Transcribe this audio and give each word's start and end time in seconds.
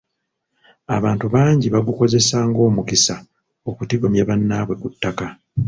Abantu 0.97 1.25
bangi 1.35 1.67
baagukozesa 1.73 2.35
ng'omukisa 2.49 3.15
okutigomya 3.69 4.23
bannaabwe 4.29 4.73
ku 4.81 4.87
ttaka. 4.93 5.27